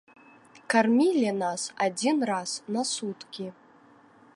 [0.73, 3.47] Кармілі нас адзін раз на суткі.